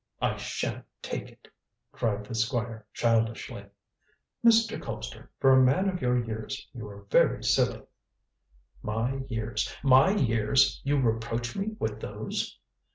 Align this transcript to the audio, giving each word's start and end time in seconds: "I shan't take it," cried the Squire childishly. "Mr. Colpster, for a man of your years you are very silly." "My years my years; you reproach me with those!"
"I 0.19 0.35
shan't 0.35 0.83
take 1.03 1.29
it," 1.29 1.47
cried 1.91 2.25
the 2.25 2.33
Squire 2.33 2.87
childishly. 2.91 3.67
"Mr. 4.43 4.81
Colpster, 4.81 5.27
for 5.39 5.51
a 5.53 5.61
man 5.61 5.87
of 5.87 6.01
your 6.01 6.17
years 6.17 6.67
you 6.73 6.87
are 6.89 7.03
very 7.11 7.43
silly." 7.43 7.83
"My 8.81 9.17
years 9.27 9.71
my 9.83 10.09
years; 10.09 10.81
you 10.83 10.99
reproach 10.99 11.55
me 11.55 11.75
with 11.77 11.99
those!" 11.99 12.57